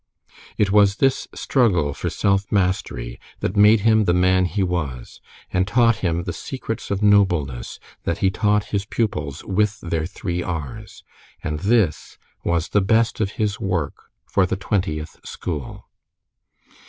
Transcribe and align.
It 0.57 0.71
was 0.71 0.95
this 0.95 1.27
struggle 1.35 1.93
for 1.93 2.09
self 2.09 2.51
mastery 2.51 3.19
that 3.41 3.55
made 3.55 3.81
him 3.81 4.05
the 4.05 4.15
man 4.15 4.45
he 4.45 4.63
was, 4.63 5.21
and 5.53 5.67
taught 5.67 5.97
him 5.97 6.23
the 6.23 6.33
secrets 6.33 6.89
of 6.89 7.03
nobleness 7.03 7.77
that 8.01 8.17
he 8.17 8.31
taught 8.31 8.63
his 8.73 8.83
pupils 8.83 9.43
with 9.43 9.79
their 9.81 10.07
three 10.07 10.41
"R's"; 10.41 11.03
and 11.43 11.59
this 11.59 12.17
was 12.43 12.69
the 12.69 12.81
best 12.81 13.19
of 13.19 13.33
his 13.33 13.59
work 13.59 14.09
for 14.25 14.47
the 14.47 14.57
Twentieth 14.57 15.19
school. 15.23 15.85